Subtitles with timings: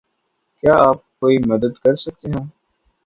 [0.63, 2.45] کیا آپ کوئی مدد کر سکتے ہیں؟